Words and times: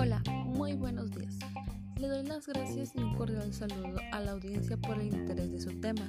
Hola, 0.00 0.22
muy 0.44 0.74
buenos 0.74 1.10
días. 1.10 1.34
Le 1.96 2.06
doy 2.06 2.22
las 2.22 2.46
gracias 2.46 2.92
y 2.94 3.00
un 3.00 3.16
cordial 3.16 3.52
saludo 3.52 3.98
a 4.12 4.20
la 4.20 4.30
audiencia 4.30 4.76
por 4.76 4.96
el 5.00 5.08
interés 5.08 5.50
de 5.50 5.60
su 5.60 5.80
tema. 5.80 6.08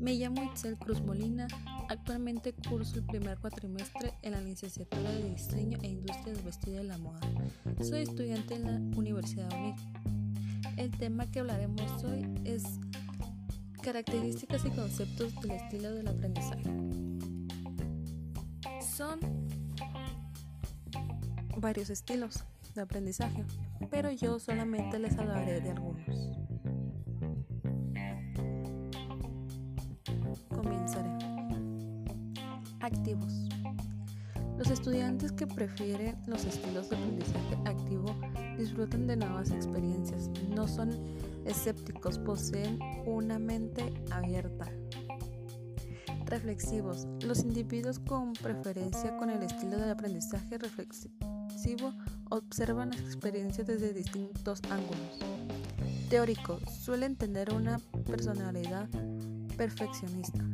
Me 0.00 0.14
llamo 0.14 0.42
Itzel 0.42 0.76
Cruz 0.76 1.00
Molina, 1.02 1.46
actualmente 1.88 2.52
curso 2.68 2.96
el 2.96 3.04
primer 3.04 3.38
cuatrimestre 3.38 4.12
en 4.22 4.32
la 4.32 4.40
licenciatura 4.40 5.08
de 5.08 5.30
Diseño 5.30 5.78
e 5.82 5.90
Industria 5.90 6.34
del 6.34 6.42
Vestido 6.42 6.82
y 6.82 6.86
la 6.88 6.98
Moda. 6.98 7.20
Soy 7.80 8.02
estudiante 8.02 8.56
en 8.56 8.64
la 8.64 8.98
Universidad 8.98 9.48
UNIC. 9.52 9.76
El 10.76 10.90
tema 10.90 11.30
que 11.30 11.38
hablaremos 11.38 12.02
hoy 12.02 12.26
es 12.44 12.64
características 13.82 14.64
y 14.64 14.70
conceptos 14.70 15.40
del 15.42 15.52
estilo 15.52 15.92
del 15.92 16.08
aprendizaje. 16.08 16.64
Son 18.80 19.20
varios 21.56 21.88
estilos 21.88 22.44
de 22.74 22.82
aprendizaje, 22.82 23.44
pero 23.90 24.10
yo 24.10 24.38
solamente 24.38 24.98
les 24.98 25.16
hablaré 25.18 25.60
de 25.60 25.70
algunos. 25.70 26.32
Activos. 32.80 33.48
Los 34.58 34.68
estudiantes 34.70 35.30
que 35.30 35.46
prefieren 35.46 36.16
los 36.26 36.44
estilos 36.44 36.90
de 36.90 36.96
aprendizaje 36.96 37.56
activo 37.64 38.16
disfrutan 38.58 39.06
de 39.06 39.16
nuevas 39.16 39.50
experiencias, 39.52 40.30
no 40.50 40.66
son 40.66 40.90
escépticos, 41.44 42.18
poseen 42.18 42.78
una 43.06 43.38
mente 43.38 43.84
abierta. 44.10 44.66
Reflexivos. 46.26 47.06
Los 47.24 47.44
individuos 47.44 48.00
con 48.00 48.32
preferencia 48.32 49.16
con 49.16 49.30
el 49.30 49.42
estilo 49.42 49.76
de 49.76 49.90
aprendizaje 49.90 50.58
reflexivo 50.58 51.41
observan 52.30 52.90
las 52.90 53.00
experiencias 53.00 53.66
desde 53.66 53.92
distintos 53.92 54.60
ángulos. 54.70 55.18
Teóricos. 56.08 56.62
Suelen 56.70 57.16
tener 57.16 57.52
una 57.52 57.78
personalidad 58.06 58.88
perfeccionista. 59.56 60.44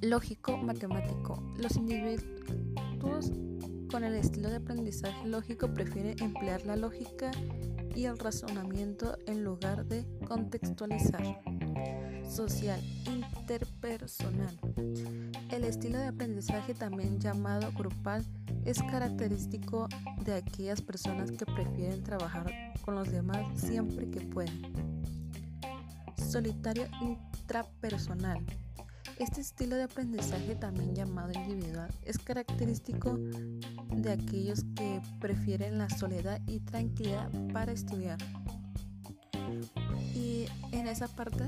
Lógico 0.00 0.56
matemático. 0.58 1.42
Los 1.56 1.76
individuos 1.76 3.32
con 3.90 4.04
el 4.04 4.14
estilo 4.14 4.50
de 4.50 4.56
aprendizaje 4.56 5.28
lógico 5.28 5.72
prefieren 5.72 6.20
emplear 6.22 6.64
la 6.66 6.76
lógica 6.76 7.30
y 7.94 8.06
el 8.06 8.18
razonamiento 8.18 9.16
en 9.26 9.44
lugar 9.44 9.86
de 9.86 10.04
contextualizar. 10.26 11.40
Social, 12.28 12.80
interpersonal. 13.06 14.58
El 15.50 15.64
estilo 15.64 15.98
de 15.98 16.08
aprendizaje 16.08 16.74
también 16.74 17.20
llamado 17.20 17.70
grupal 17.72 18.24
es 18.64 18.82
característico 18.82 19.88
de 20.24 20.34
aquellas 20.34 20.80
personas 20.80 21.30
que 21.30 21.46
prefieren 21.46 22.02
trabajar 22.02 22.52
con 22.84 22.94
los 22.96 23.10
demás 23.10 23.46
siempre 23.54 24.10
que 24.10 24.20
pueden. 24.20 24.62
Solitario 26.16 26.86
intrapersonal. 27.00 28.44
Este 29.18 29.42
estilo 29.42 29.76
de 29.76 29.84
aprendizaje, 29.84 30.56
también 30.56 30.94
llamado 30.94 31.32
individual, 31.32 31.88
es 32.02 32.18
característico 32.18 33.16
de 33.16 34.12
aquellos 34.12 34.64
que 34.74 35.00
prefieren 35.20 35.78
la 35.78 35.88
soledad 35.88 36.40
y 36.48 36.58
tranquilidad 36.60 37.30
para 37.52 37.70
estudiar. 37.70 38.18
Y 40.14 40.46
en 40.72 40.88
esa 40.88 41.06
parte 41.06 41.44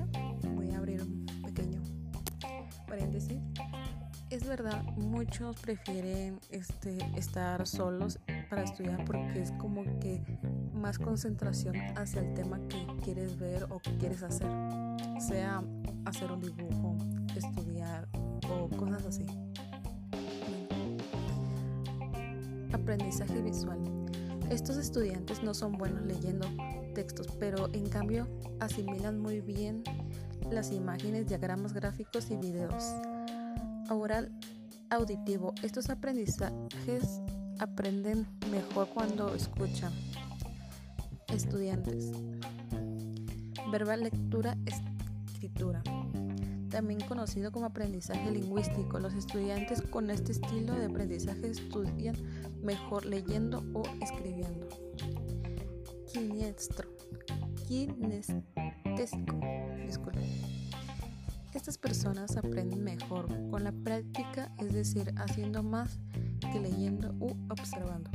Es 4.29 4.47
verdad, 4.47 4.83
muchos 4.97 5.57
prefieren 5.61 6.39
este, 6.51 6.99
estar 7.17 7.67
solos 7.67 8.19
para 8.51 8.65
estudiar 8.65 9.05
porque 9.07 9.41
es 9.41 9.53
como 9.53 9.85
que 10.01 10.21
más 10.75 10.99
concentración 10.99 11.77
hacia 11.97 12.21
el 12.21 12.35
tema 12.35 12.61
que 12.69 12.87
quieres 13.03 13.39
ver 13.39 13.65
o 13.71 13.79
que 13.79 13.97
quieres 13.97 14.23
hacer, 14.23 14.49
sea 15.19 15.63
hacer 16.05 16.31
un 16.31 16.41
dibujo, 16.41 16.97
estudiar 17.35 18.07
o 18.51 18.69
cosas 18.77 19.07
así. 19.07 19.27
Aprendizaje 22.73 23.41
visual. 23.41 23.79
Estos 24.51 24.77
estudiantes 24.77 25.43
no 25.43 25.55
son 25.55 25.73
buenos 25.73 26.05
leyendo 26.05 26.47
textos, 26.95 27.29
pero 27.39 27.69
en 27.73 27.89
cambio 27.89 28.29
asimilan 28.61 29.19
muy 29.19 29.41
bien 29.41 29.83
las 30.51 30.73
imágenes, 30.73 31.27
diagramas 31.27 31.73
gráficos 31.73 32.31
y 32.31 32.37
videos. 32.37 32.85
Oral 33.91 34.33
auditivo. 34.91 35.55
Estos 35.63 35.91
aprendizajes 35.91 37.21
aprenden 37.59 38.27
mejor 38.51 38.89
cuando 38.89 39.35
escuchan. 39.35 39.93
Estudiantes. 41.29 42.13
Verbal 43.71 44.05
lectura, 44.05 44.57
escritura 44.65 45.83
también 46.77 47.01
conocido 47.01 47.53
como 47.53 47.65
aprendizaje 47.65 48.31
lingüístico. 48.31 48.99
Los 48.99 49.15
estudiantes 49.15 49.81
con 49.81 50.11
este 50.11 50.33
estilo 50.33 50.75
de 50.75 50.85
aprendizaje 50.85 51.49
estudian 51.49 52.15
mejor 52.63 53.07
leyendo 53.07 53.65
o 53.73 53.83
escribiendo. 54.03 54.69
Estas 61.53 61.79
personas 61.79 62.37
aprenden 62.37 62.83
mejor 62.83 63.27
con 63.51 63.65
la 63.65 63.73
práctica, 63.73 64.51
es 64.59 64.73
decir, 64.73 65.13
haciendo 65.17 65.63
más 65.63 65.99
que 66.53 66.61
leyendo 66.61 67.15
u 67.21 67.37
observando. 67.51 68.11